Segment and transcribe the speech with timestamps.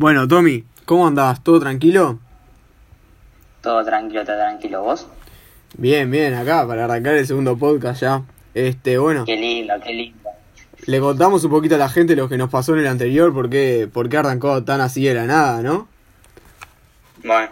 [0.00, 1.44] Bueno, Tommy, ¿cómo andás?
[1.44, 2.20] ¿Todo tranquilo?
[3.60, 4.82] Todo tranquilo, todo tranquilo.
[4.82, 5.06] ¿Vos?
[5.76, 8.22] Bien, bien, acá para arrancar el segundo podcast ya.
[8.54, 10.30] Este, bueno, Qué lindo, qué lindo.
[10.86, 13.50] le contamos un poquito a la gente lo que nos pasó en el anterior, por
[13.50, 15.86] qué, por qué arrancó tan así de la nada, ¿no?
[17.22, 17.50] Bueno,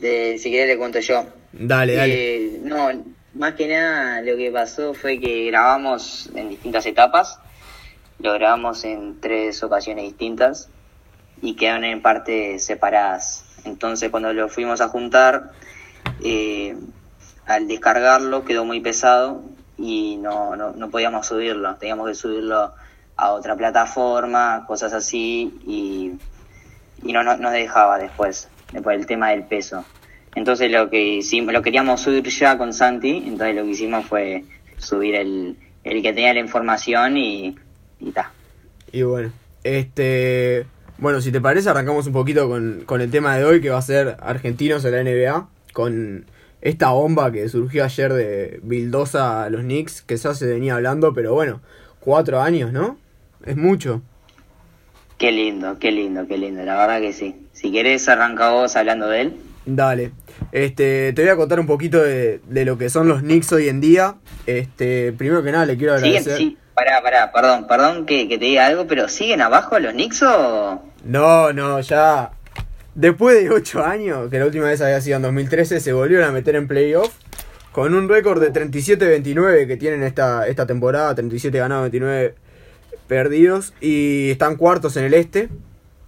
[0.00, 1.26] si querés le cuento yo.
[1.52, 2.14] Dale, dale.
[2.14, 2.88] Eh, no,
[3.34, 7.38] más que nada lo que pasó fue que grabamos en distintas etapas.
[8.20, 10.70] Lo grabamos en tres ocasiones distintas
[11.42, 13.44] y quedaron en partes separadas.
[13.64, 15.52] Entonces cuando lo fuimos a juntar,
[16.22, 16.76] eh,
[17.46, 19.42] al descargarlo quedó muy pesado
[19.76, 21.74] y no, no, no podíamos subirlo.
[21.76, 22.72] Teníamos que subirlo
[23.16, 26.12] a otra plataforma, cosas así, y,
[27.02, 28.48] y no, no nos dejaba después,
[28.82, 29.84] por el tema del peso.
[30.34, 34.44] Entonces lo que hicimos, lo queríamos subir ya con Santi, entonces lo que hicimos fue
[34.78, 37.56] subir el, el que tenía la información y,
[37.98, 38.32] y ta.
[38.92, 39.32] Y bueno,
[39.64, 40.66] este.
[41.00, 43.78] Bueno, si te parece, arrancamos un poquito con, con el tema de hoy, que va
[43.78, 46.26] a ser argentinos en la NBA, con
[46.60, 51.14] esta bomba que surgió ayer de Bildosa a los Knicks, que ya se venía hablando,
[51.14, 51.62] pero bueno,
[52.00, 52.98] cuatro años, ¿no?
[53.46, 54.02] Es mucho.
[55.16, 57.34] Qué lindo, qué lindo, qué lindo, la verdad que sí.
[57.54, 59.36] Si querés arranca vos hablando de él.
[59.64, 60.12] Dale.
[60.52, 63.68] Este, te voy a contar un poquito de, de lo que son los Knicks hoy
[63.70, 64.16] en día.
[64.44, 66.36] Este, primero que nada le quiero agradecer.
[66.36, 70.22] Sí, pará, pará, perdón, perdón que, que te diga algo, pero ¿siguen abajo los Knicks
[70.24, 70.89] o...?
[71.04, 72.30] No, no, ya.
[72.94, 76.32] Después de 8 años, que la última vez había sido en 2013, se volvieron a
[76.32, 77.12] meter en playoff.
[77.72, 82.34] Con un récord de 37-29 que tienen esta, esta temporada, 37 ganados, 29
[83.06, 83.72] perdidos.
[83.80, 85.48] Y están cuartos en el este.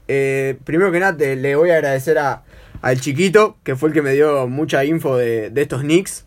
[0.08, 2.42] Eh, primero que nada, te- le voy a agradecer a,
[2.82, 6.24] al chiquito, que fue el que me dio mucha info de, de estos Knicks.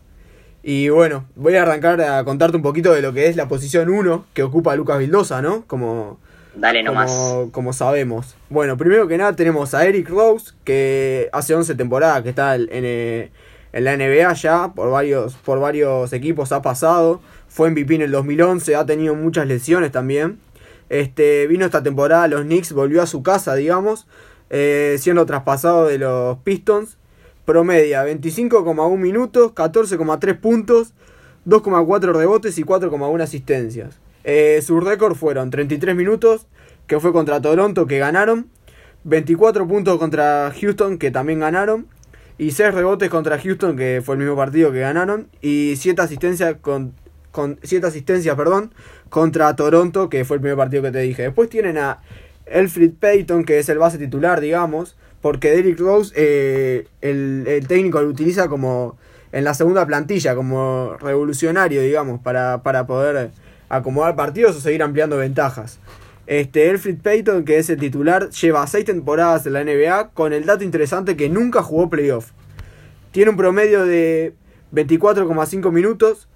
[0.62, 3.88] Y bueno, voy a arrancar a contarte un poquito de lo que es la posición
[3.90, 5.64] 1 que ocupa Lucas Vildosa, ¿no?
[5.66, 6.18] Como,
[6.56, 7.12] Dale nomás.
[7.12, 8.34] como, como sabemos.
[8.48, 12.68] Bueno, primero que nada tenemos a Eric Rose, que hace 11 temporadas que está en,
[12.70, 13.30] eh,
[13.72, 17.20] en la NBA ya, por varios, por varios equipos ha pasado.
[17.48, 20.38] Fue MVP en el 2011, ha tenido muchas lesiones también.
[20.88, 24.06] Este, vino esta temporada a los Knicks, volvió a su casa, digamos,
[24.50, 26.96] eh, siendo traspasado de los Pistons.
[27.44, 30.94] Promedia 25,1 minutos, 14,3 puntos,
[31.44, 34.00] 2,4 rebotes y 4,1 asistencias.
[34.26, 36.48] Eh, sus récords fueron 33 minutos,
[36.88, 38.48] que fue contra Toronto, que ganaron.
[39.04, 41.86] 24 puntos contra Houston, que también ganaron.
[42.36, 45.28] Y 6 rebotes contra Houston, que fue el mismo partido que ganaron.
[45.40, 46.92] Y 7 asistencias, con,
[47.30, 48.74] con, siete asistencias perdón,
[49.10, 51.22] contra Toronto, que fue el primer partido que te dije.
[51.22, 51.98] Después tienen a
[52.46, 54.96] Elfrid Payton, que es el base titular, digamos.
[55.22, 58.98] Porque Derrick Rose, eh, el, el técnico lo utiliza como
[59.30, 63.30] en la segunda plantilla, como revolucionario, digamos, para, para poder
[63.68, 65.78] acomodar partidos o seguir ampliando ventajas.
[66.26, 70.44] Este, Elfrid Payton, que es el titular, lleva 6 temporadas en la NBA con el
[70.44, 72.32] dato interesante que nunca jugó playoff.
[73.12, 74.34] Tiene un promedio de
[74.72, 76.28] 24,5 minutos,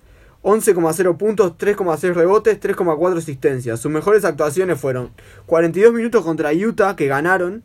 [0.42, 3.80] 11,0 puntos, 3,6 rebotes, 3,4 asistencias.
[3.80, 5.10] Sus mejores actuaciones fueron
[5.46, 7.62] 42 minutos contra Utah, que ganaron,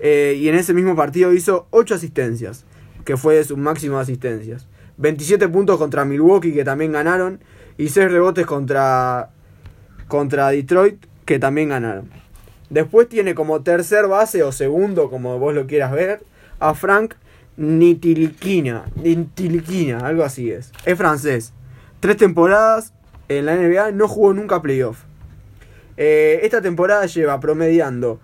[0.00, 2.64] eh, y en ese mismo partido hizo 8 asistencias,
[3.04, 4.66] que fue de sus máximas asistencias.
[4.96, 7.40] 27 puntos contra Milwaukee, que también ganaron,
[7.78, 9.30] y 6 rebotes contra,
[10.08, 12.10] contra Detroit, que también ganaron.
[12.70, 16.22] Después tiene como tercer base o segundo, como vos lo quieras ver,
[16.58, 17.14] a Frank
[17.56, 18.84] Nitilikina.
[18.96, 20.72] Nitilikina, algo así es.
[20.84, 21.52] Es francés.
[22.00, 22.92] Tres temporadas
[23.28, 25.04] en la NBA, no jugó nunca playoff.
[25.96, 28.20] Eh, esta temporada lleva promediando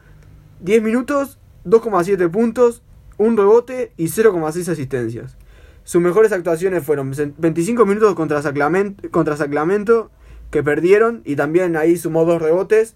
[0.61, 2.83] 10 minutos, 2,7 puntos,
[3.17, 5.37] un rebote y 0,6 asistencias.
[5.85, 10.11] Sus mejores actuaciones fueron 25 minutos contra Sacramento,
[10.51, 12.95] que perdieron, y también ahí sumó dos rebotes,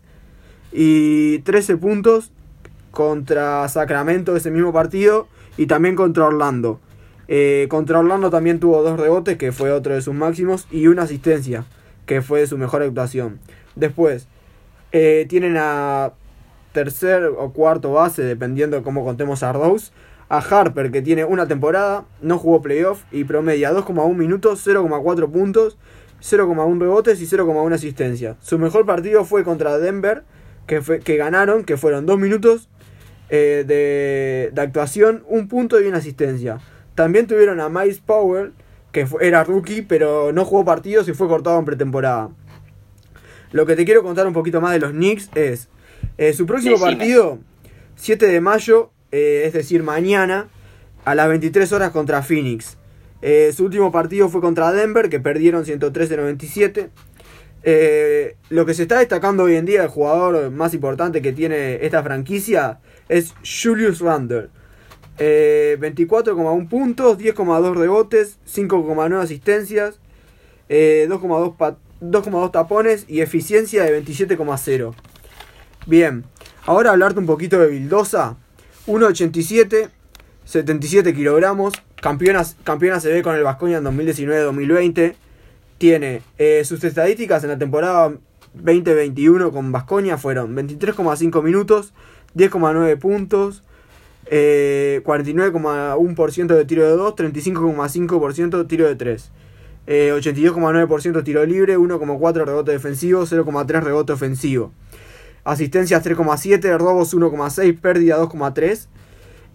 [0.72, 2.32] y 13 puntos
[2.92, 6.80] contra Sacramento ese mismo partido, y también contra Orlando.
[7.28, 11.02] Eh, contra Orlando también tuvo dos rebotes, que fue otro de sus máximos, y una
[11.02, 11.64] asistencia,
[12.06, 13.40] que fue su mejor actuación.
[13.74, 14.28] Después,
[14.92, 16.12] eh, tienen a
[16.72, 19.90] tercer o cuarto base, dependiendo de cómo contemos a Rose.
[20.28, 25.78] A Harper, que tiene una temporada, no jugó playoff y promedia 2,1 minutos, 0,4 puntos,
[26.20, 28.36] 0,1 rebotes y 0,1 asistencia.
[28.40, 30.24] Su mejor partido fue contra Denver,
[30.66, 32.68] que, fue, que ganaron, que fueron 2 minutos
[33.28, 36.58] eh, de, de actuación, un punto y una asistencia.
[36.96, 38.52] También tuvieron a Miles Powell,
[38.90, 42.30] que fue- era rookie, pero no jugó partidos y fue cortado en pretemporada.
[43.52, 45.68] Lo que te quiero contar un poquito más de los Knicks es
[46.18, 46.96] eh, su próximo Decime.
[46.96, 47.38] partido,
[47.96, 50.48] 7 de mayo, eh, es decir, mañana,
[51.04, 52.76] a las 23 horas contra Phoenix.
[53.22, 56.90] Eh, su último partido fue contra Denver, que perdieron 113-97.
[57.62, 61.84] Eh, lo que se está destacando hoy en día, el jugador más importante que tiene
[61.84, 64.48] esta franquicia, es Julius Randle.
[65.18, 69.98] 24,1 puntos, 10,2 rebotes, 5,9 asistencias,
[70.68, 74.94] 2,2 tapones y eficiencia de 27,0.
[75.86, 76.24] Bien,
[76.66, 78.36] ahora hablarte un poquito de Vildosa.
[78.86, 79.88] 1,87,
[80.44, 85.14] 77 kilogramos, campeona, se ve con el Vascoña en 2019-2020.
[85.78, 88.14] Tiene eh, sus estadísticas en la temporada
[88.54, 91.92] 2021 con Vascoña fueron 23,5 minutos,
[92.34, 93.62] 10,9 puntos,
[94.30, 99.30] 49,1% eh, de tiro de 2, 35,5% de tiro de 3.
[99.86, 104.72] 82,9% eh, tiro libre, 1,4 rebote defensivo, 0,3 rebote ofensivo.
[105.46, 108.88] Asistencias 3,7, robos 1,6, pérdida 2,3.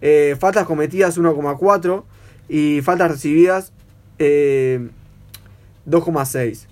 [0.00, 2.04] Eh, faltas cometidas 1,4
[2.48, 3.74] y faltas recibidas
[4.18, 6.66] 2,6.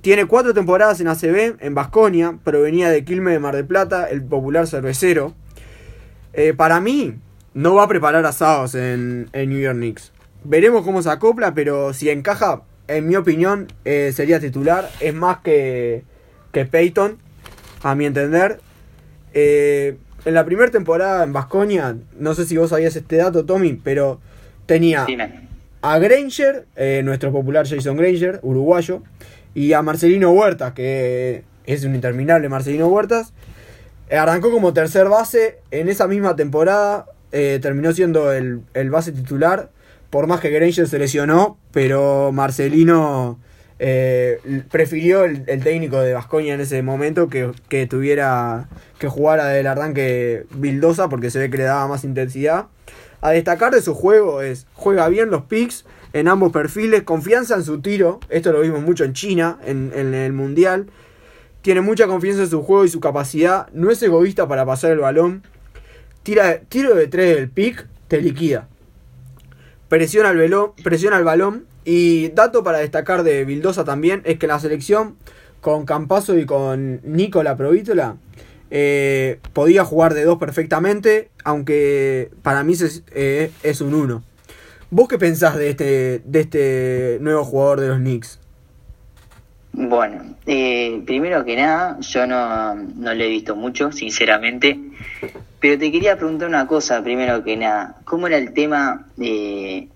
[0.00, 4.22] Tiene cuatro temporadas en ACB, en Basconia, provenía de Quilme de Mar del Plata, el
[4.22, 5.32] popular cervecero.
[6.34, 7.14] Eh, para mí,
[7.54, 10.12] no va a preparar asados en, en, New York Knicks.
[10.42, 14.90] Veremos cómo se acopla, pero si encaja, en mi opinión, eh, sería titular.
[15.00, 16.04] Es más que,
[16.52, 17.23] que Peyton,
[17.84, 18.58] a mi entender.
[19.32, 23.74] Eh, en la primera temporada en Basconia, no sé si vos sabías este dato, Tommy,
[23.74, 24.20] pero
[24.66, 25.06] tenía
[25.82, 26.66] a Granger,
[27.04, 29.02] nuestro popular Jason Granger, uruguayo,
[29.54, 33.32] y a Marcelino Huertas, que es un interminable Marcelino Huertas
[34.10, 35.58] eh, arrancó como tercer base.
[35.70, 39.70] En esa misma temporada eh, terminó siendo el, base titular.
[40.10, 43.38] Por más que Granger se lesionó, pero Marcelino
[43.78, 48.68] eh, prefirió el, técnico de Vascoña en ese momento que, que, tuviera
[48.98, 52.66] que jugara del arranque Bildosa porque se ve que le daba más intensidad.
[53.20, 57.64] A destacar de su juego es, juega bien los picks en ambos perfiles, confianza en
[57.64, 60.86] su tiro, esto lo vimos mucho en China, en, en el Mundial,
[61.64, 63.68] tiene mucha confianza en su juego y su capacidad.
[63.72, 65.42] No es egoísta para pasar el balón.
[66.22, 68.68] Tira, tiro de tres del pick, te liquida.
[69.88, 71.64] Presiona el, velo, presiona el balón.
[71.84, 75.16] Y dato para destacar de Vildosa también es que la selección
[75.60, 78.16] con Campazo y con Nicola Provítola
[78.70, 84.22] eh, podía jugar de dos perfectamente, aunque para mí es, eh, es un uno.
[84.90, 88.38] ¿Vos qué pensás de este, de este nuevo jugador de los Knicks?
[89.72, 94.78] Bueno, eh, primero que nada, yo no, no lo he visto mucho, sinceramente,
[95.58, 99.88] pero te quería preguntar una cosa, primero que nada, ¿cómo era el tema de,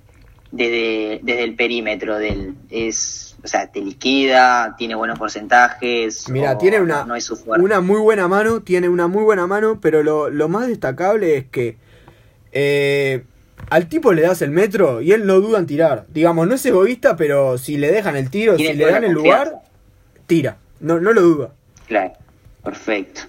[0.51, 6.29] desde, desde el perímetro del es o sea, te liquida, tiene buenos porcentajes.
[6.29, 7.07] Mira, tiene una,
[7.47, 11.47] una muy buena mano, tiene una muy buena mano, pero lo, lo más destacable es
[11.47, 11.77] que
[12.53, 13.23] eh,
[13.71, 16.07] al tipo le das el metro y él no duda en tirar.
[16.09, 19.63] Digamos, no es egoísta, pero si le dejan el tiro, si le dan el lugar,
[20.27, 21.51] tira, no, no lo duda.
[21.87, 22.13] Claro,
[22.65, 23.23] perfecto.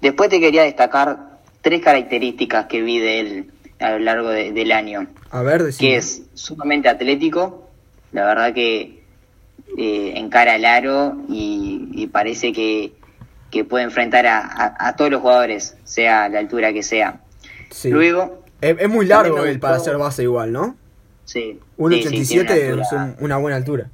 [0.00, 3.50] Después te quería destacar tres características que vi de él
[3.82, 5.06] a lo largo del año.
[5.30, 7.68] A ver, Que es sumamente atlético,
[8.12, 9.02] la verdad que
[9.78, 12.92] eh, encara el aro y, parece que,
[13.68, 17.20] puede enfrentar a, todos los jugadores, sea la altura que sea.
[17.84, 18.42] Luego...
[18.60, 20.76] Es, muy largo él para hacer base igual, ¿no?
[21.24, 21.58] Sí.
[21.78, 22.88] 1.87 es
[23.20, 23.90] una buena altura.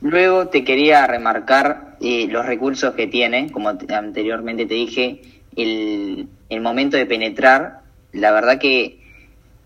[0.00, 5.22] Luego te quería remarcar eh, los recursos que tiene, como anteriormente te dije,
[5.56, 6.28] el,
[6.60, 7.80] momento de penetrar,
[8.14, 9.00] la verdad que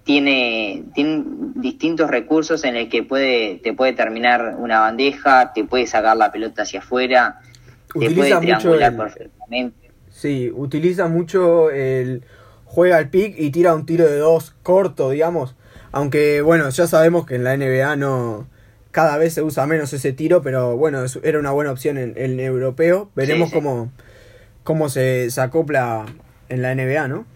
[0.05, 1.25] tiene, tiene
[1.55, 6.33] distintos recursos en el que puede, te puede terminar una bandeja, te puede sacar la
[6.33, 7.41] pelota hacia afuera,
[7.93, 9.91] te puede triangular perfectamente.
[10.11, 12.25] Sí, utiliza mucho el
[12.65, 15.55] juega al pick y tira un tiro de dos corto, digamos.
[15.91, 18.47] Aunque bueno, ya sabemos que en la NBA no,
[18.91, 22.41] cada vez se usa menos ese tiro, pero bueno, era una buena opción en el
[22.41, 23.11] europeo.
[23.15, 23.91] Veremos Cómo,
[24.65, 26.05] cómo se, acopla
[26.49, 27.27] en la NBA, ¿no?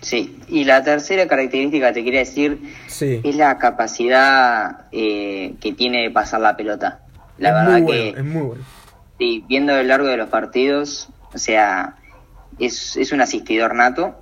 [0.00, 2.60] Sí, y la tercera característica te quería decir
[3.00, 7.00] es la capacidad eh, que tiene de pasar la pelota.
[7.38, 8.64] La verdad que es muy bueno.
[9.18, 11.96] Sí, viendo a lo largo de los partidos, o sea,
[12.58, 14.14] es, es un asistidor nato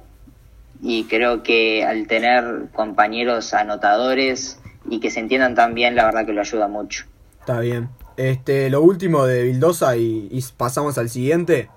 [0.83, 6.25] y creo que al tener compañeros anotadores y que se entiendan tan bien, la verdad
[6.27, 7.05] que lo ayuda mucho.
[7.41, 7.89] Está bien.
[8.17, 11.69] Este, lo último de Vildosa y, pasamos al siguiente.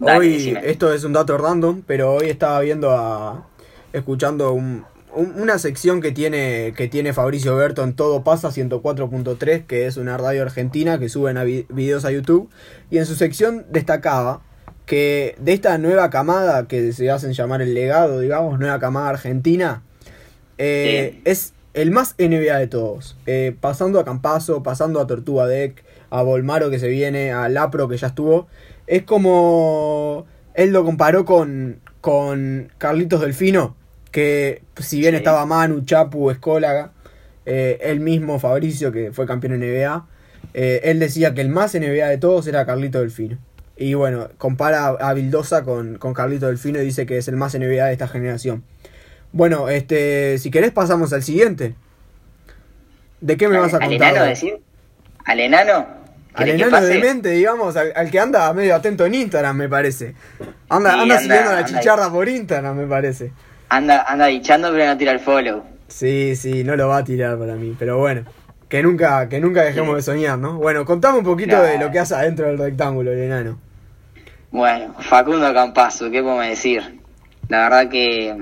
[0.00, 3.46] Hoy, esto es un dato random, pero hoy estaba viendo a.
[3.92, 4.58] escuchando
[5.12, 10.16] una sección que tiene, que tiene Fabricio Berto en Todo Pasa 104.3, que es una
[10.16, 12.48] radio argentina que suben a videos a YouTube.
[12.90, 14.42] Y en su sección destacaba
[14.86, 19.82] que de esta nueva camada que se hacen llamar el legado, digamos, nueva camada argentina,
[20.58, 23.16] eh, es el más NBA de todos.
[23.26, 27.88] Eh, pasando a Campazo, pasando a Tortuga Deck, a Volmaro que se viene, a Lapro
[27.88, 28.48] que ya estuvo.
[28.90, 30.26] Es como.
[30.54, 33.76] Él lo comparó con, con Carlitos Delfino,
[34.10, 36.90] que si bien estaba Manu, Chapu, Escólaga,
[37.46, 40.06] eh, él mismo, Fabricio, que fue campeón en NBA,
[40.54, 43.38] eh, él decía que el más NBA de todos era Carlitos Delfino.
[43.76, 47.54] Y bueno, compara a Vildosa con, con Carlito Delfino y dice que es el más
[47.54, 48.64] NBA de esta generación.
[49.30, 51.76] Bueno, este, si querés pasamos al siguiente.
[53.20, 53.88] ¿De qué me vas a contar?
[53.88, 54.58] ¿Al enano decir?
[55.24, 55.99] ¿Al enano?
[56.34, 60.14] Al enano de mente, digamos, al, que anda medio atento en Instagram, me parece.
[60.68, 63.32] Anda, anda, siguiendo la chicharra por Instagram, me parece.
[63.68, 65.64] Anda, anda dichando, pero no tira el follow.
[65.88, 68.24] Sí, sí, no lo va a tirar para mí, pero bueno.
[68.68, 70.54] Que nunca, que nunca dejemos de soñar, ¿no?
[70.58, 73.58] Bueno, contame un poquito de lo que hace adentro del rectángulo, el enano.
[74.52, 77.00] Bueno, Facundo Campazo, ¿qué podemos decir?
[77.48, 78.36] La verdad que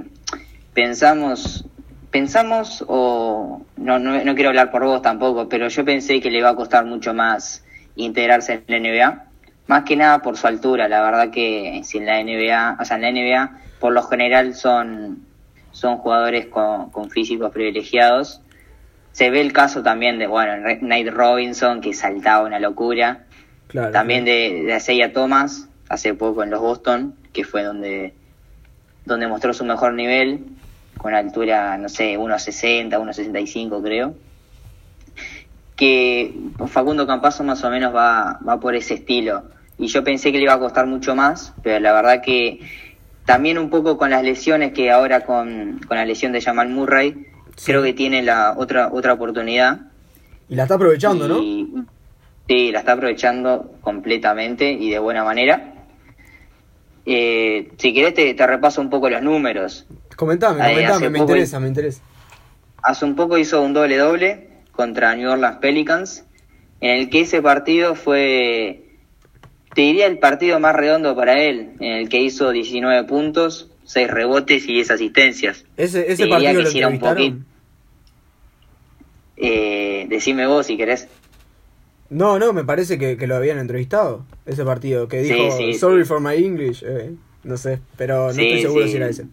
[0.74, 1.66] pensamos,
[2.10, 6.50] pensamos o no, no, quiero hablar por vos tampoco, pero yo pensé que le iba
[6.50, 7.64] a costar mucho más
[8.04, 9.24] integrarse en la NBA,
[9.66, 12.96] más que nada por su altura, la verdad que si en la NBA, o sea,
[12.96, 15.26] en la NBA por lo general son,
[15.72, 18.40] son jugadores con, con físicos privilegiados.
[19.12, 23.26] Se ve el caso también de, bueno, Nate Robinson, que saltaba una locura.
[23.92, 28.14] también de, de Isaiah Thomas, hace poco en los Boston, que fue donde,
[29.04, 30.44] donde mostró su mejor nivel,
[30.96, 34.14] con altura, no sé, 1,60, 1,65 creo.
[35.78, 36.34] Que
[36.66, 39.44] Facundo Campazo más o menos va, va por ese estilo.
[39.78, 42.60] Y yo pensé que le iba a costar mucho más, pero la verdad que
[43.24, 47.26] también un poco con las lesiones que ahora con, con la lesión de Jamal Murray,
[47.64, 49.80] creo que tiene la otra, otra oportunidad.
[50.48, 51.38] Y la está aprovechando, ¿no?
[51.38, 55.74] Sí, la está aprovechando completamente y de buena manera.
[57.04, 59.86] Eh, si querés te, repaso un poco los números.
[60.16, 62.00] Comentame, comentame, me interesa, me interesa.
[62.82, 64.47] Hace un poco hizo un doble doble
[64.78, 66.24] contra New Orleans Pelicans,
[66.80, 68.84] en el que ese partido fue,
[69.74, 74.08] te diría el partido más redondo para él, en el que hizo 19 puntos, 6
[74.08, 75.64] rebotes y 10 asistencias.
[75.76, 77.44] Ese, ese partido lo entrevistaron.
[79.36, 81.08] Eh, decime vos si querés.
[82.08, 86.36] No, no, me parece que, lo habían entrevistado, ese partido, que dijo, sorry for my
[86.36, 89.26] English, eh, no sé, pero no estoy seguro si era ese.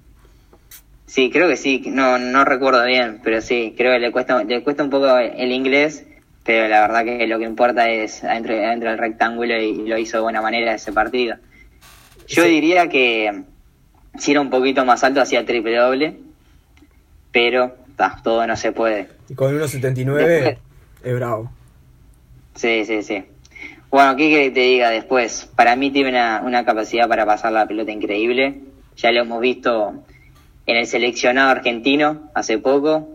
[1.06, 4.64] Sí, creo que sí, no, no recuerdo bien, pero sí, creo que le cuesta, le
[4.64, 6.06] cuesta un poco el inglés,
[6.44, 10.24] pero la verdad que lo que importa es adentro, del rectángulo y lo hizo de
[10.24, 11.38] buena manera ese partido.
[12.28, 13.44] Yo diría que
[14.18, 16.18] si era un poquito más alto hacía triple doble,
[17.32, 17.76] pero
[18.24, 19.08] todo no se puede.
[19.30, 20.58] Y con 1.79
[21.04, 21.52] es bravo.
[22.56, 23.24] Sí, sí, sí.
[23.90, 25.50] Bueno, ¿qué que te diga después?
[25.56, 28.62] Para mí tiene una, capacidad para pasar la pelota increíble.
[28.98, 30.04] Ya lo hemos visto
[30.66, 33.08] en el seleccionado argentino hace poco.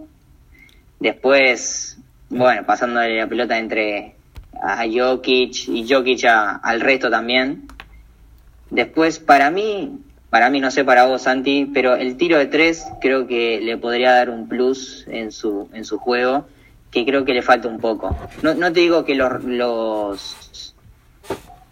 [0.98, 4.14] Después, bueno, pasándole la pelota entre
[4.62, 7.66] a Jokic y Jokic al resto también.
[8.70, 12.86] Después, para mí, para mí no sé para vos, Santi, pero el tiro de tres
[13.00, 16.46] creo que le podría dar un plus en su, en su juego
[16.90, 18.16] que creo que le falta un poco.
[18.42, 20.74] No, no te digo que los, los,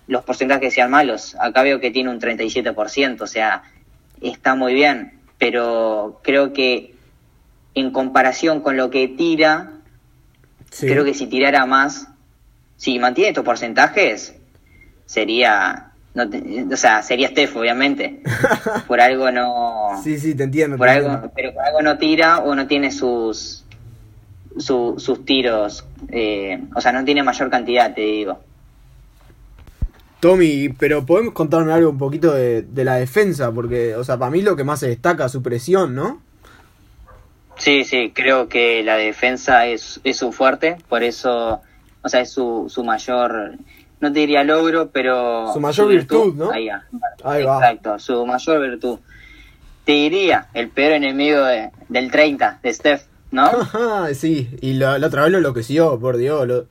[0.07, 1.37] los porcentajes sean malos.
[1.41, 3.63] Acá veo que tiene un 37%, o sea,
[4.21, 5.18] está muy bien.
[5.39, 6.95] Pero creo que
[7.75, 9.73] en comparación con lo que tira,
[10.79, 12.09] creo que si tirara más,
[12.77, 14.35] si mantiene estos porcentajes,
[15.07, 16.25] sería no
[16.73, 18.23] o sea, sería Steph, obviamente.
[18.89, 20.01] Por algo no.
[20.03, 20.77] Sí, sí, te entiendo.
[20.77, 23.65] Por algo, pero por algo no tira o no tiene sus
[24.59, 25.85] sus tiros.
[26.11, 28.41] Eh, o sea, no tiene mayor cantidad, te digo.
[30.21, 34.43] Tommy, pero podemos contarme algo un poquito de, la defensa, porque, o sea, para mí
[34.43, 36.21] lo que más se destaca es su presión, ¿no?
[37.57, 41.61] Sí, sí, creo que la defensa es, es su fuerte, por eso,
[42.03, 43.53] o sea, es su, su mayor,
[44.01, 45.53] no te diría logro, pero...
[45.53, 46.51] Su mayor virtud, ¿no?
[46.51, 46.69] Ahí,
[47.43, 48.99] Exacto, su mayor virtud.
[49.85, 51.45] Te diría, el peor enemigo
[51.89, 53.51] del 30, de Steph, ¿no?
[54.15, 56.47] sí, y la, otra vez lo enloqueció, por Dios.
[56.47, 56.67] Lo,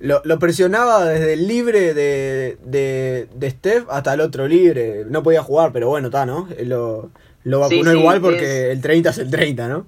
[0.00, 5.04] lo, presionaba desde el libre de, de, de, Steph hasta el otro libre.
[5.08, 6.48] No podía jugar, pero bueno, está, ¿no?
[6.64, 7.10] Lo,
[7.44, 9.86] lo vacunó igual porque el 30 es el 30, ¿no?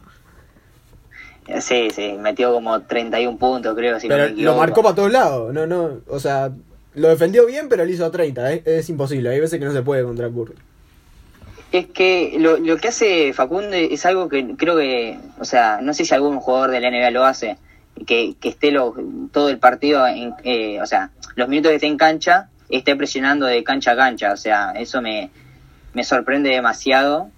[1.61, 3.99] Sí, sí, metió como 31 puntos, creo.
[3.99, 6.53] Si pero lo marcó para todos lados, no, no, o sea,
[6.95, 8.63] lo defendió bien, pero le hizo 30, ¿eh?
[8.65, 10.55] es imposible, hay veces que no se puede contra Curry
[11.73, 15.95] es que lo, lo que hace Facundo es algo que creo que, o sea, no
[15.95, 17.59] sé si algún jugador de la NBA lo hace,
[18.07, 18.95] que, que esté lo,
[19.33, 23.47] todo el partido, en, eh, o sea, los minutos que esté en cancha, esté presionando
[23.47, 25.31] de cancha a cancha, o sea, eso me,
[25.95, 27.29] me sorprende demasiado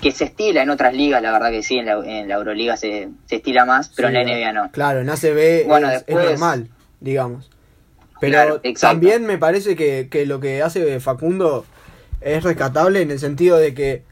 [0.00, 2.76] que se estila en otras ligas, la verdad que sí, en la, en la Euroliga
[2.76, 4.70] se, se estila más, pero Sí, en la NBA no.
[4.72, 6.68] Claro, en ACB Bueno, es, es después- normal,
[7.00, 7.50] digamos.
[8.20, 11.64] Pero Claro, también me parece que, que lo que hace Facundo
[12.20, 14.02] es rescatable en el sentido de que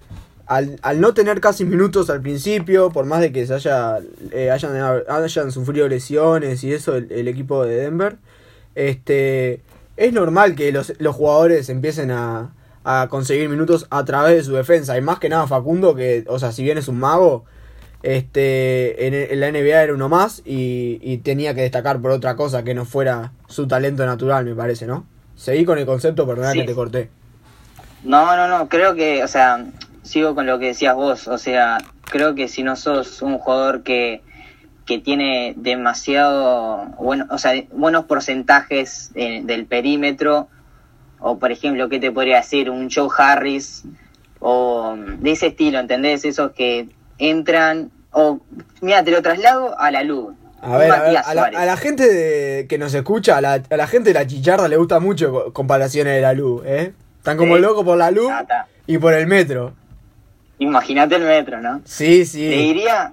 [0.49, 3.99] al, al no tener casi minutos al principio, por más de que se haya,
[4.33, 8.17] eh, hayan, hayan sufrido lesiones y eso el, el equipo de Denver,
[8.75, 9.61] este
[9.97, 12.53] es normal que los, los jugadores empiecen a,
[12.85, 14.97] a conseguir minutos a través de su defensa.
[14.97, 17.45] Y más que nada Facundo, que, o sea, si bien es un mago,
[18.03, 22.37] este en, en la NBA era uno más y, y tenía que destacar por otra
[22.37, 25.05] cosa que no fuera su talento natural, me parece, ¿no?
[25.35, 26.61] Seguí con el concepto, perdona Sí.
[26.61, 27.11] que te corté.
[28.05, 29.67] No, no, no, creo que, o sea,
[30.09, 31.79] sigo con lo que decías vos, o sea,
[32.11, 34.23] creo que si no sos un jugador que,
[34.87, 40.49] que tiene demasiado, bueno, o sea, buenos porcentajes eh, del perímetro,
[41.21, 42.71] o por ejemplo, ¿qué te podría decir?
[42.71, 43.85] Un Joe Harris,
[44.41, 46.25] o mm, de ese estilo, ¿entendés?
[46.25, 46.89] Esos que
[47.19, 48.41] entran, o,
[48.81, 50.35] mira, te lo traslado a la luz.
[50.61, 51.59] A ver, a, ver, Matías a la, Suárez.
[51.61, 54.69] a la gente de- que nos escucha, a la, a la gente de la chicharda
[54.69, 56.93] le gusta mucho co- comparaciones de la luz, ¿eh?
[57.19, 57.63] Están como Sí.
[57.63, 59.75] locos por la luz Ah, y por el metro.
[60.59, 61.81] Imagínate el metro, ¿no?
[61.85, 62.49] Sí, Te sí.
[62.49, 63.13] diría,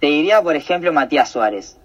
[0.00, 1.76] te diría, por ejemplo, Matías Suárez.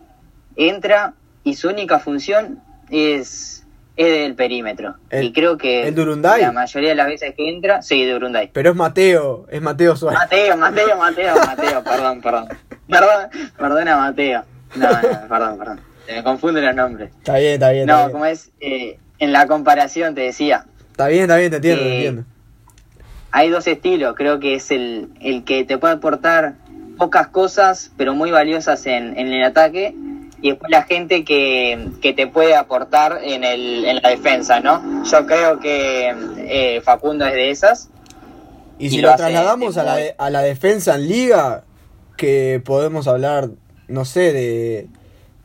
[0.55, 2.59] Entra y su única función
[2.91, 3.65] es,
[3.97, 4.95] es del perímetro.
[5.09, 6.41] El- y creo que el de Urunday.
[6.41, 8.51] la mayoría de las veces que entra, sí, de Urunday.
[8.53, 10.19] Pero es Mateo, es Mateo Suárez.
[10.19, 12.47] Mateo, Mateo, Mateo, Mateo, perdón, perdón.
[12.87, 14.43] Perdón, perdona Mateo.
[14.75, 15.81] No, no, perdón, perdón.
[16.05, 17.11] Se me confunden los nombres.
[17.17, 17.83] Está bien, está bien.
[17.89, 21.49] Está No, bien, como es, eh, en la comparación te decía, está bien, está bien,
[21.49, 22.23] te entiendo, te Eh, entiendo.
[23.33, 24.15] Hay dos estilos.
[24.15, 26.53] Creo que es el, el que te puede aportar
[26.97, 29.93] pocas cosas, pero muy valiosas en, en el ataque.
[30.41, 35.03] Y después la gente que, que te puede aportar en, el, en la defensa, ¿no?
[35.03, 37.89] Yo creo que eh, Facundo es de esas.
[38.77, 41.63] Y y si lo trasladamos a la, a la defensa en liga,
[42.17, 43.49] que podemos hablar,
[43.87, 44.87] no sé, de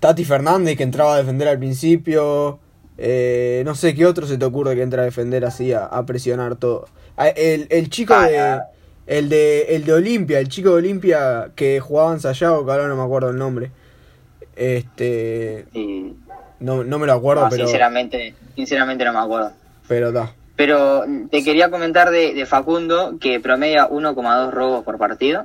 [0.01, 2.59] Tati Fernández que entraba a defender al principio.
[2.99, 6.05] eh, no sé qué otro se te ocurre que entra a defender así, a, a
[6.05, 6.87] presionar todo.
[7.19, 8.61] Ah, El, el chico Ah, de.
[9.07, 12.89] El de, el de Olimpia, el chico de Olimpia que jugaba en Sayago, que ahora
[12.89, 13.71] no me acuerdo el nombre.
[14.55, 15.67] Este.
[16.61, 17.65] No, no me lo acuerdo, no, pero.
[17.65, 19.53] sinceramente, sinceramente no me acuerdo.
[19.87, 20.35] Pero está.
[20.57, 25.45] Pero te quería comentar de, de Facundo que promedia 1,2 robos por partido.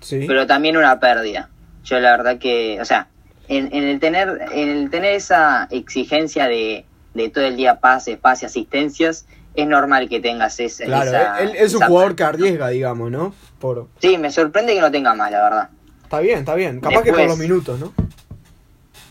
[0.00, 0.24] Sí.
[0.26, 1.48] pero también una pérdida.
[1.84, 3.06] Yo la verdad que, o sea,
[3.46, 8.18] en, en el tener en el tener esa exigencia de, de todo el día pases,
[8.18, 10.84] pase, asistencias, es normal que tengas esa.
[10.84, 13.34] Claro, esa- él es un jugador que arriesga, digamos, ¿no?
[13.58, 13.88] Por...
[14.00, 15.68] Sí, me sorprende que no tenga más, la verdad.
[16.04, 16.80] Está bien, está bien.
[16.80, 17.92] Capaz que por los minutos, ¿no?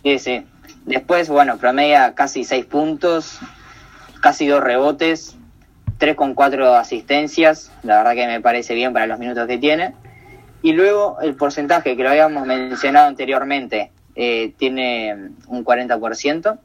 [0.04, 0.46] Sí, sí.
[0.86, 3.40] Después, bueno, promedia casi 6 puntos,
[4.22, 5.36] casi 2 rebotes,
[6.00, 7.72] 3,4 asistencias.
[7.84, 9.94] La verdad que me parece bien para los minutos que tiene.
[10.64, 16.58] Y luego el porcentaje que lo habíamos mencionado anteriormente, eh, tiene un 40%.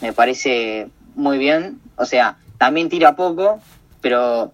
[0.00, 1.80] Me parece muy bien.
[1.96, 3.60] O sea, también tira poco,
[4.00, 4.52] pero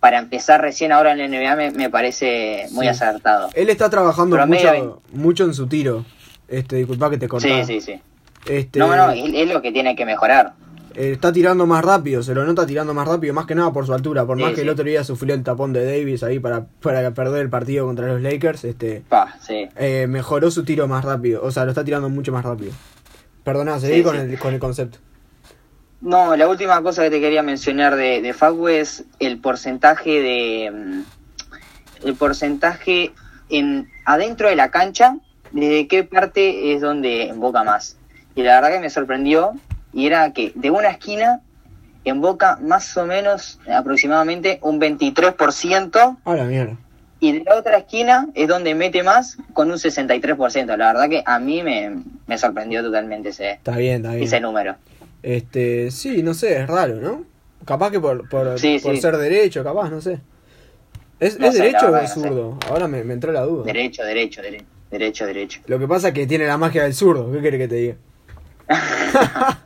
[0.00, 2.90] para empezar recién ahora en la NBA me, me parece muy Sí.
[2.90, 3.48] acertado.
[3.54, 6.04] Él está trabajando mucho, mucho en su tiro.
[6.46, 7.64] Este, disculpa que te corté.
[7.64, 8.00] Sí, sí, sí.
[8.50, 10.54] Este, No, no, es, es lo que tiene que mejorar.
[10.94, 13.84] eh, está tirando más rápido, se lo nota tirando más rápido, más que nada por
[13.86, 14.24] su altura.
[14.24, 17.10] Por Sí, más que el otro día sufrió el tapón de Davis ahí para, para
[17.12, 19.68] perder el partido contra los Lakers, este, Pa, sí.
[19.76, 21.42] eh, mejoró su tiro más rápido.
[21.44, 22.72] O sea, lo está tirando mucho más rápido.
[23.44, 24.16] Perdona, seguí con.
[24.16, 24.98] El, con el concepto.
[26.00, 30.70] No, la última cosa que te quería mencionar de, de Facu es el porcentaje de.
[30.70, 31.02] mm,
[32.06, 33.12] El porcentaje
[33.50, 35.16] en adentro de la cancha,
[35.50, 37.96] desde qué parte es donde invoca más.
[38.36, 39.54] Y la verdad que me sorprendió,
[39.92, 41.40] y era que de una esquina
[42.04, 46.76] invoca más o menos aproximadamente un 23%, A la mierda.
[47.20, 50.76] y de la otra esquina es donde mete más con un 63%.
[50.76, 51.96] La verdad que a mí me,
[52.28, 54.22] me sorprendió totalmente ese, Está bien, está bien.
[54.22, 54.76] ese número.
[55.22, 57.24] Este, sí, no sé, es raro, ¿no?
[57.64, 59.00] Capaz que por, por, Sí, por sí.
[59.00, 60.20] ser derecho, capaz, no sé.
[61.20, 62.28] ¿Es, No es sé, derecho o es que no sé.
[62.28, 62.58] zurdo?
[62.70, 63.64] Ahora me, me entró la duda.
[63.64, 65.60] Derecho, derecho, derecho, derecho, derecho.
[65.66, 67.96] Lo que pasa es que tiene la magia del zurdo, ¿qué quiere que te diga?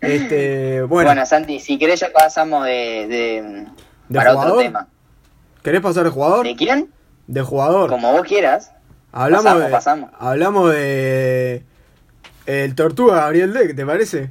[0.00, 3.66] este, bueno, Bueno, Santi, si querés ya pasamos de, de,
[4.08, 4.52] ¿De para jugador?
[4.54, 4.88] otro tema.
[5.62, 6.46] ¿querés pasar de jugador?
[6.46, 6.90] ¿De quién?
[7.28, 7.88] De jugador.
[7.90, 8.72] Como vos quieras.
[9.12, 10.10] Hablamos pasamos, de, pasamos.
[10.18, 11.64] hablamos de
[12.46, 14.30] el Tortuga Gabriel Deck, ¿te parece?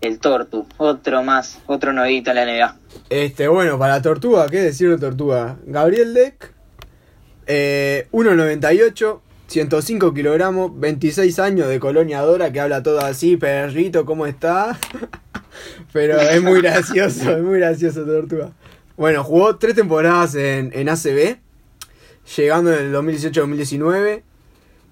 [0.00, 2.76] El Tortu, otro más, otro nuevito en la NBA.
[3.10, 5.56] Este, bueno, para Tortuga, ¿qué decir de Tortuga?
[5.66, 6.52] Gabriel Deck,
[7.46, 14.26] eh, 1.98, 105 kilogramos, 26 años de colonia Dora, que habla todo así, perrito, ¿cómo
[14.26, 14.78] está?
[15.92, 18.50] Pero es muy gracioso, es muy gracioso Tortuga.
[18.96, 21.38] Bueno, jugó tres temporadas en, en ACB,
[22.36, 24.22] llegando en el 2018-2019,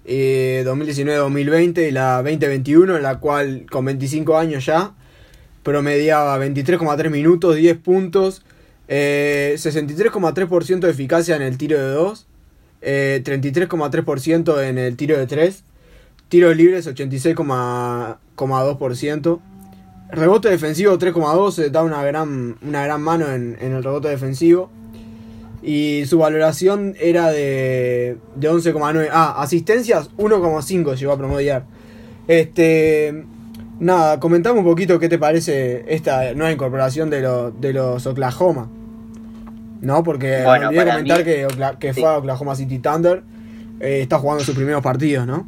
[0.05, 4.93] eh, 2019-2020 y la 2021, en la cual con 25 años ya
[5.63, 8.43] promediaba 23,3 minutos, 10 puntos,
[8.87, 12.27] eh, 63,3% de eficacia en el tiro de 2,
[12.81, 15.63] eh, 33,3% en el tiro de 3,
[16.29, 19.41] tiros libres 86,2%.
[20.11, 24.69] Rebote defensivo 3,2, se da una gran, una gran mano en, el rebote defensivo.
[25.67, 29.09] Y su valoración era de, de 11,9.
[29.11, 31.63] Ah, asistencias 1,5 llegó a promediar.
[32.27, 33.25] Este.
[33.79, 38.69] Nada, comentame un poquito qué te parece esta nueva incorporación de, lo, de los Oklahoma.
[39.81, 40.03] ¿No?
[40.03, 41.47] Porque Bueno, olvidé comentar mí- que,
[41.79, 41.99] que sí.
[42.01, 43.23] fue a Oklahoma City Thunder.
[43.79, 45.47] eh, está jugando sus primeros partidos, ¿no?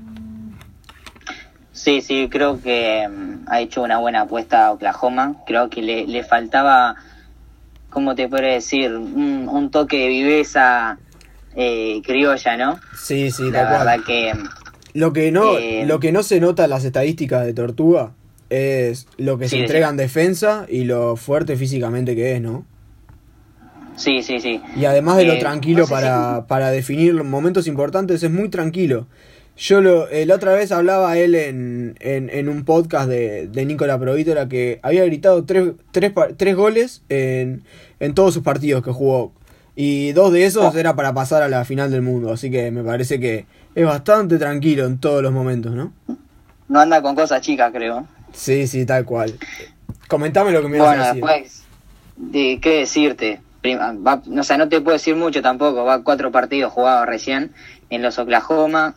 [1.72, 5.36] Sí, sí, creo que mm, ha hecho una buena apuesta a Oklahoma.
[5.46, 6.96] Creo que le, le faltaba,
[7.90, 8.94] ¿cómo te puedo decir?
[8.96, 10.98] Un, un toque de viveza
[11.56, 12.80] eh, criolla, ¿no?
[12.96, 13.86] Sí, sí, La cual.
[13.88, 14.34] verdad que
[14.94, 18.12] Lo que no, Eh, lo que no se nota en las estadísticas de Tortuga
[18.50, 19.62] es lo que Sí, se sí.
[19.64, 22.66] entrega en defensa y lo fuerte físicamente que es, ¿no?
[23.96, 24.62] sí, sí, sí.
[24.76, 28.50] Y además de lo Eh, tranquilo no sé para, para definir momentos importantes, es muy
[28.50, 29.08] tranquilo.
[29.58, 33.66] Yo lo, eh, la otra vez hablaba él en, en, en un podcast de, de
[33.66, 37.64] Nicola Provítola que había gritado tres, tres, tres goles en,
[38.00, 39.32] en todos sus partidos que jugó.
[39.76, 40.78] Y dos de esos Oh.
[40.78, 42.32] era para pasar a la final del mundo.
[42.32, 45.92] Así que me parece que es bastante tranquilo en todos los momentos, ¿no?
[46.68, 48.08] No anda con cosas chicas, creo.
[48.34, 49.34] Sí, sí, tal cual.
[50.08, 51.14] Comentame lo que me Bueno, a decir.
[51.24, 51.64] después,
[52.16, 53.42] de qué decirte.
[53.62, 55.84] Prima- va- o sea, no te puedo decir mucho tampoco.
[55.84, 57.52] Va cuatro partidos jugados recién
[57.90, 58.96] en los Oklahoma.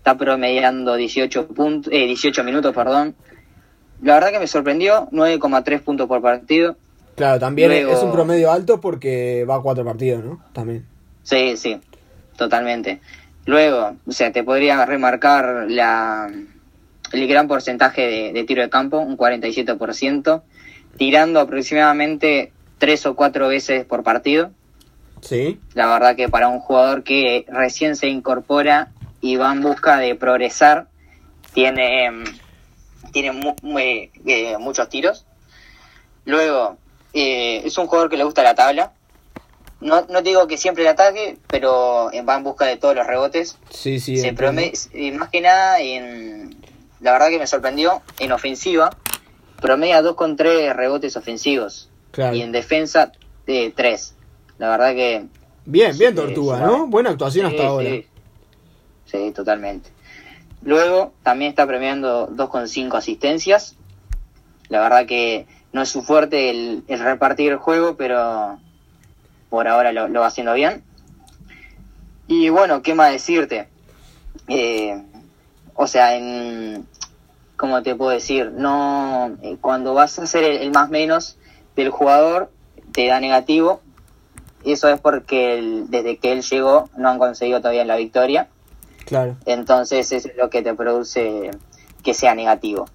[0.00, 3.14] Está promediando 18, puntos, eh, 18 minutos, perdón.
[4.02, 6.76] La verdad que me sorprendió, 9,3 puntos por partido.
[7.16, 10.42] Claro, también Luego- es un promedio alto porque va a cuatro partidos, ¿no?
[10.54, 10.86] También.
[11.22, 11.78] Sí, sí,
[12.36, 13.00] totalmente.
[13.44, 16.30] Luego, o sea, te podría remarcar la,
[17.12, 20.42] el gran porcentaje de, de tiro de campo, un 47%,
[20.96, 24.50] tirando aproximadamente tres o cuatro veces por partido.
[25.20, 25.60] Sí.
[25.74, 28.88] La verdad que para un jugador que recién se incorpora
[29.20, 30.88] y va en busca de progresar,
[31.52, 32.24] tiene, em,
[33.12, 35.26] tiene mu- muy- eh, muchos tiros.
[36.24, 36.78] Luego,
[37.12, 38.92] eh, es un jugador que le gusta la tabla.
[39.80, 43.06] No, no digo que siempre el ataque, pero eh, va en busca de todos los
[43.06, 43.58] rebotes.
[43.70, 44.18] Sí, sí.
[44.18, 46.54] se eh, más que nada, en,
[47.00, 48.90] la verdad que me sorprendió, en ofensiva,
[49.60, 51.88] promedia 2,3 rebotes ofensivos.
[52.10, 52.36] Claro.
[52.36, 53.12] Y en defensa,
[53.46, 54.14] eh, 3.
[54.58, 55.24] La verdad que
[55.64, 56.86] Bien, bien Tortuga, ¿no?
[56.88, 57.88] Buena actuación Sí, hasta ahora.
[57.90, 58.06] Sí.
[59.10, 59.90] Sí, totalmente.
[60.62, 63.76] Luego también está premiando 2,5 asistencias.
[64.68, 68.58] La verdad que no es su fuerte el, repartir el juego, pero
[69.48, 70.84] por ahora lo, va haciendo bien.
[72.28, 73.68] Y bueno, ¿qué más decirte?
[74.48, 75.02] Eh,
[75.74, 76.86] o sea, en,
[77.56, 78.52] ¿cómo te puedo decir?
[78.52, 81.36] No, eh, cuando vas a ser el, el más menos
[81.74, 82.50] del jugador,
[82.92, 83.80] te da negativo.
[84.64, 88.48] Eso es porque el- desde que él llegó no han conseguido todavía la victoria.
[89.10, 89.36] Claro.
[89.44, 91.50] Entonces eso es lo que te produce
[92.02, 92.86] que sea negativo.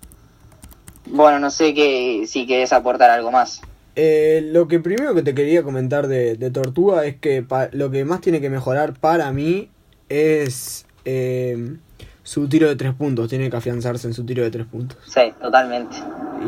[1.07, 3.61] Bueno, no sé que, si querés aportar algo más.
[3.97, 7.91] Eh, lo que primero que te quería comentar de, de Tortuga es que pa- lo
[7.91, 9.69] que más tiene que mejorar para mí
[10.09, 11.75] es eh,
[12.23, 13.29] su tiro de tres puntos.
[13.29, 14.97] Tiene que afianzarse en su tiro de tres puntos.
[15.05, 15.97] Sí, totalmente.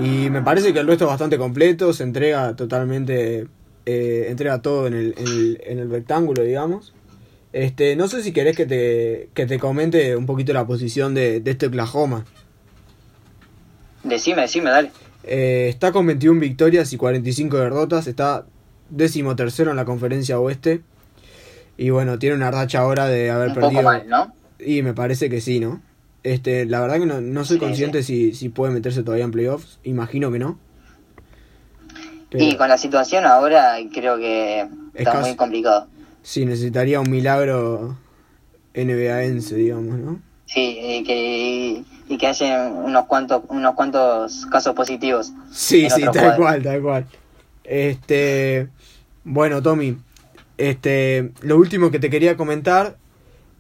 [0.01, 3.47] Y me parece que el resto es bastante completo, se entrega totalmente,
[3.86, 6.93] eh, entrega todo en el, en el, en el rectángulo, digamos.
[7.60, 11.39] Este, no sé si querés que te, que te comente un poquito la posición de,
[11.39, 12.24] de este Oklahoma.
[14.04, 14.91] Decime, decime, dale.
[15.24, 18.46] Eh, está con 21 victorias y 45 derrotas, está
[18.91, 20.82] décimo tercero en la conferencia oeste.
[21.78, 23.72] Y bueno, tiene una racha ahora de haber Un perdido.
[23.72, 24.34] poco mal, ¿no?
[24.60, 25.82] Y me parece que sí, ¿no?
[26.24, 29.32] Este, la verdad que no, no soy Sí, consciente Si, si puede meterse todavía en
[29.32, 29.80] playoffs.
[29.84, 30.60] Imagino que no.
[32.30, 35.88] Pero- Y con la situación ahora creo que está muy complicado.
[36.27, 37.95] Sí, necesitaría un milagro
[38.73, 40.21] NBAense, digamos, ¿no?
[40.45, 45.31] Sí, y que, y que haya unos cuantos, unos cuantos casos positivos.
[45.53, 47.05] Sí, sí, tal cual, tal cual.
[47.63, 48.67] Este,
[49.23, 49.95] bueno, Tommy,
[50.57, 52.97] este, lo último que te quería comentar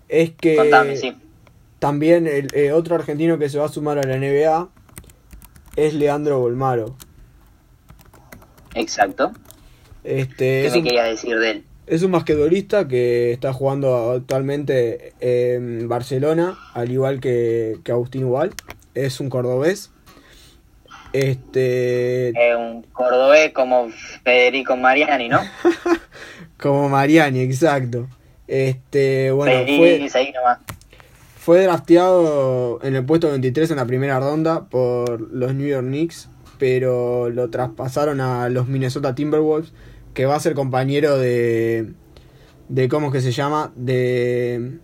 [0.09, 1.15] es que Contame, sí.
[1.79, 4.67] también el eh, otro argentino que se va a sumar a la NBA
[5.77, 6.97] es Leandro Bolmaro.
[8.73, 9.31] Exacto.
[10.03, 11.63] Este, ¿Qué es me un- querías decir de él?
[11.87, 18.51] Es un basquetbolista que está jugando actualmente en Barcelona, al igual que, que Agustín Ubal.
[18.93, 19.91] Es un cordobés.
[21.13, 22.29] Este.
[22.29, 23.89] Eh, un cordobés como
[24.23, 25.39] Federico Mariani, ¿no?
[26.57, 28.07] como Mariani, exacto.
[28.47, 30.59] Este, bueno, Feliz, ahí nomás.
[31.39, 36.27] Fue drafteado en el puesto 23 en la primera ronda por los New York Knicks,
[36.57, 39.71] pero lo traspasaron a los Minnesota Timberwolves,
[40.17, 41.89] que va a ser compañero de
[42.69, 44.79] de cómo es que se llama, de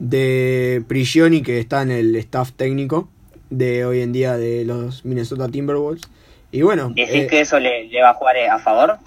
[0.00, 3.08] de Prigioni que está en el staff técnico
[3.50, 6.02] de hoy en día de los Minnesota Timberwolves.
[6.50, 8.98] Y bueno, ¿Decís eh, que eso le, le, va a jugar a favor?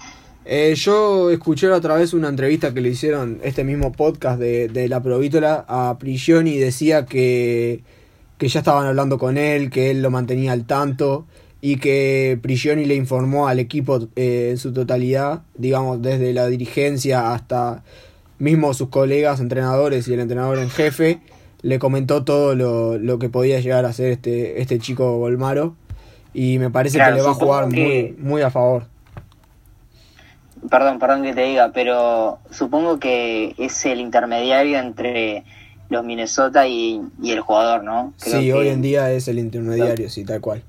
[0.46, 4.88] Eh, yo escuché otra vez una entrevista que le hicieron este mismo podcast de, de
[4.88, 7.82] la Provítola a Prigioni y decía que,
[8.38, 11.26] que ya estaban hablando con él, que él lo mantenía al tanto
[11.66, 17.32] y que Prigioni le informó al equipo eh, en su totalidad, digamos, desde la dirigencia
[17.32, 17.82] hasta
[18.38, 21.20] mismo sus colegas, entrenadores y el entrenador en jefe,
[21.62, 25.74] le comentó todo lo, lo que podía llegar a hacer este, este chico Golmaro
[26.34, 28.84] y me parece que le va a jugar muy, muy a favor
[30.68, 35.44] perdón, perdón que te diga, pero supongo que es el intermediario entre
[35.88, 38.12] los Minnesota y, el jugador, ¿no?
[38.18, 40.62] sí, hoy en día es el intermediario, sí, tal cual.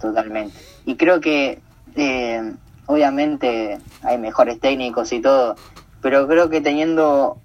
[0.00, 0.56] Totalmente.
[0.86, 1.60] Y creo que,
[1.96, 2.52] eh,
[2.86, 5.56] obviamente, hay mejores técnicos y todo,
[6.00, 7.38] pero creo que teniendo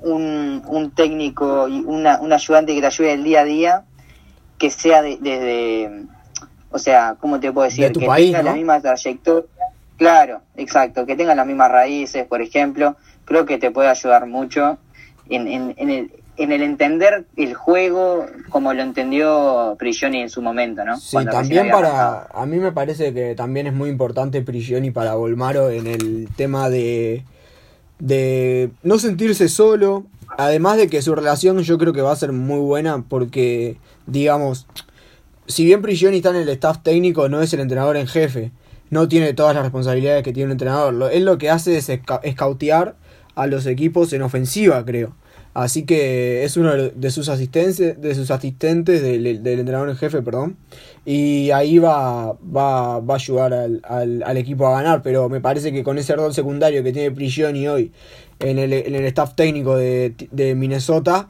[0.00, 3.84] un, un técnico y una, un ayudante que te ayude el día a día,
[4.58, 6.04] que sea desde,
[6.70, 7.92] o sea, ¿cómo te puedo decir?
[7.92, 9.48] que tenga la misma trayectoria
[10.02, 14.78] Claro, exacto, que tengan las mismas raíces, por ejemplo, creo que te puede ayudar mucho
[15.28, 20.42] en, en, en, el, en el entender el juego como lo entendió Prigioni en su
[20.42, 20.98] momento, ¿no?
[20.98, 25.70] Sí, también para, a mí me parece que también es muy importante Prigioni para Volmaro
[25.70, 27.24] en el tema de,
[27.98, 30.04] de no sentirse solo,
[30.38, 34.66] además de que su relación yo creo que va a ser muy buena porque, digamos,
[35.46, 38.52] si bien Prigioni está en el staff técnico, no es el entrenador en jefe
[38.92, 40.92] no tiene todas las responsabilidades que tiene un entrenador.
[40.92, 42.94] Lo, él lo que hace es escautear
[43.34, 45.14] a los equipos en ofensiva, creo.
[45.54, 50.56] Así que es uno de sus asistentes, de sus asistentes del, entrenador en jefe, perdón.
[51.04, 55.02] Y ahí va, va, va a ayudar al, al, equipo a ganar.
[55.02, 57.92] Pero me parece que con ese rol secundario que tiene Prigioni hoy
[58.38, 58.72] en el,
[59.06, 61.28] staff técnico de, de Minnesota,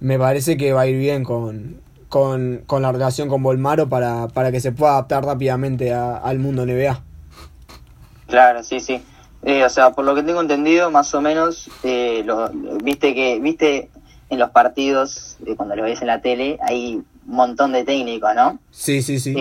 [0.00, 4.26] me parece que va a ir bien con, con, con la relación con Volmaro para,
[4.28, 7.02] para que se pueda adaptar rápidamente al mundo NBA.
[8.26, 9.00] Claro, sí, sí.
[9.42, 12.50] Eh, o sea, por lo que tengo entendido, más o menos, eh, lo,
[12.82, 13.88] viste que viste
[14.28, 18.34] en los partidos, eh, cuando lo ves en la tele, hay un montón de técnicos,
[18.34, 18.58] ¿no?
[18.70, 19.34] Sí, sí, sí.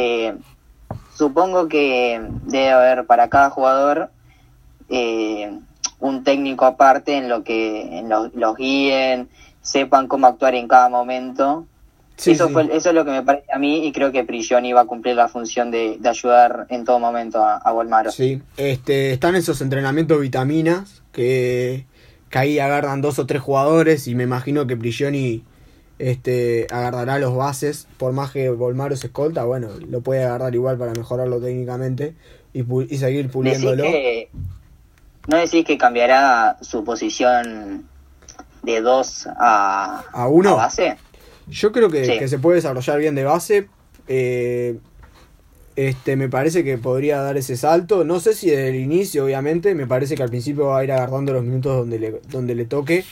[1.14, 4.10] supongo que debe haber para cada jugador
[6.00, 9.30] un técnico aparte en lo que en los guíen,
[9.62, 11.66] sepan cómo actuar en cada momento
[12.26, 14.82] eso, Fue, eso es lo que me parece a mí y creo que Prigioni va
[14.82, 19.62] a cumplir la función de, ayudar en todo momento a, a Sí, este, están esos
[19.62, 21.86] entrenamientos vitaminas que,
[22.30, 25.44] que ahí agarran dos o tres jugadores y me imagino que Prigioni
[26.00, 30.78] este, agarrará los bases, por más que Volmaro se escolta, bueno, lo puede agarrar igual
[30.78, 32.16] para mejorarlo técnicamente
[32.54, 33.84] y, y seguir puliéndolo.
[35.28, 37.88] ¿No decís que cambiará su posición
[38.64, 40.52] de dos a, ¿A, uno?
[40.52, 40.98] a base?
[41.50, 43.68] Yo creo que, se puede desarrollar bien de base.
[44.08, 44.78] Eh,
[45.76, 48.04] este, me parece que podría dar ese salto.
[48.04, 49.76] No sé si desde el inicio, obviamente.
[49.76, 52.66] Me parece que al principio va a ir agarrando los minutos donde le, donde le
[52.66, 53.06] toque.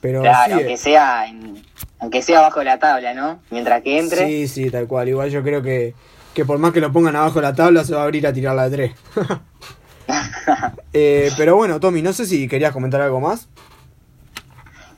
[0.00, 1.26] Pero claro, aunque, sea
[2.00, 3.40] aunque sea abajo de la tabla, ¿no?
[3.50, 4.26] Mientras que entre.
[4.26, 5.08] Sí, sí, tal cual.
[5.08, 5.94] Igual yo creo que,
[6.34, 8.32] que por más que lo pongan abajo de la tabla, se va a abrir a
[8.32, 8.92] tirar la de tres.
[10.92, 13.48] Eh, pero bueno, Tommy, no sé si querías comentar algo más.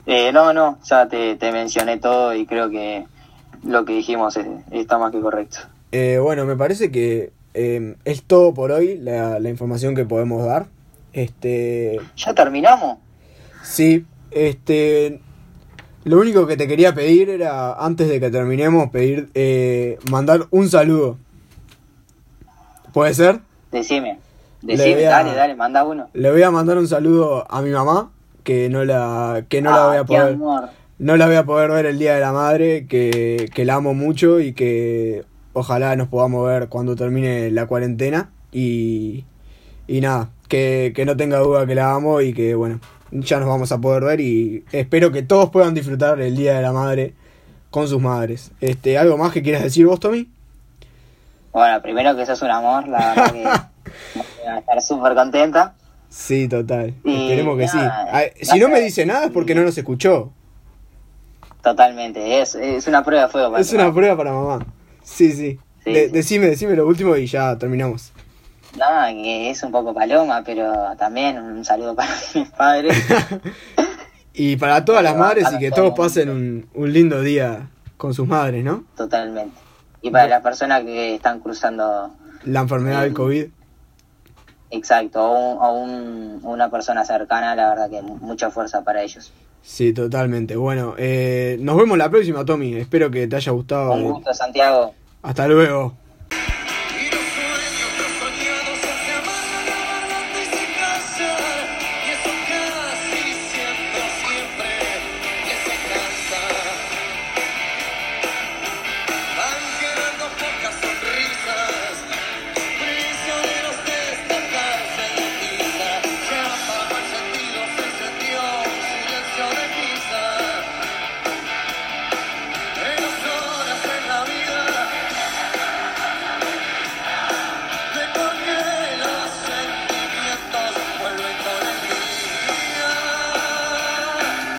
[0.07, 3.07] Eh, no, no, ya te, mencioné todo y creo que
[3.65, 4.39] lo que dijimos
[4.71, 5.59] está más que correcto.
[5.93, 10.67] Eh, bueno, me parece que eh, es todo por hoy la, información que podemos dar.
[11.13, 12.01] Este.
[12.17, 12.99] ¿Ya terminamos?
[13.63, 15.21] Sí, este.
[16.05, 19.31] Lo único que te quería pedir era, antes de que terminemos, pedir,
[20.11, 21.17] mandar un saludo.
[22.93, 23.41] ¿Puede ser?
[23.73, 24.19] Decime.
[24.61, 26.09] Decime, dale, dale, manda uno.
[26.13, 28.11] Le voy a mandar un saludo a mi mamá,
[28.45, 30.39] que no la, que no la voy a poder.
[30.97, 33.95] No la voy a poder ver el Día de la Madre, que, que la amo
[33.95, 38.31] mucho y que ojalá nos podamos ver cuando termine la cuarentena.
[38.53, 39.25] Y,
[39.89, 42.79] y nada, que, que no tenga duda que la amo y que bueno,
[43.11, 46.63] ya nos vamos a poder ver y espero que todos puedan disfrutar el Día de
[46.63, 47.15] la Madre
[47.71, 48.53] con sus madres.
[48.61, 50.29] Este, ¿Algo más que quieras decir vos, Tommy?
[51.53, 53.43] Bueno, primero que sos un amor, la verdad que
[54.15, 55.75] voy a estar súper contenta.
[56.17, 56.95] Sí, total.
[57.05, 57.79] Esperemos que sí.
[58.43, 60.31] si no me dice nada es porque no nos escuchó.
[61.63, 64.65] Totalmente, es, es una prueba de fuego para Es una prueba para mamá.
[65.03, 65.59] Sí, sí.
[65.83, 66.13] Sí, De- sí.
[66.13, 68.13] Decime, decime lo último y ya terminamos.
[68.79, 72.97] Nada, que es un poco paloma, pero también un saludo para mis padres.
[74.37, 78.27] Y para todas las madres y que todos pasen un, un lindo día con sus
[78.27, 78.85] madres, ¿no?
[78.97, 79.57] Totalmente.
[80.03, 83.15] Y para las personas que están cruzando, La enfermedad del.
[83.15, 83.47] COVID.
[84.71, 89.33] Exacto, o, un- un- una persona cercana, la verdad que mucha fuerza para ellos.
[89.63, 90.57] Sí, totalmente.
[90.57, 92.75] Bueno, eh, nos vemos la próxima, Tommy.
[92.77, 93.93] Espero que te haya gustado.
[93.93, 94.95] Un gusto, Santiago.
[95.23, 95.95] Hasta luego.